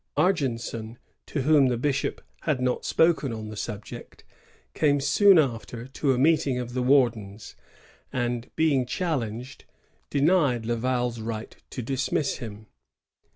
Argenson, 0.17 0.97
to 1.27 1.43
whom 1.43 1.67
the 1.67 1.77
bishop 1.77 2.23
had 2.41 2.59
not 2.59 2.83
spoken 2.85 3.31
on 3.31 3.49
the 3.49 3.55
subject, 3.55 4.23
came 4.73 4.99
soon 4.99 5.37
after 5.37 5.85
to 5.87 6.11
a 6.11 6.17
meeting 6.17 6.57
of 6.57 6.73
the 6.73 6.81
wardens, 6.81 7.55
and, 8.11 8.49
being 8.55 8.83
challenged, 8.87 9.65
denied 10.09 10.65
Laval's 10.65 11.19
right 11.21 11.55
to 11.69 11.83
dismiss 11.83 12.37
him. 12.37 12.65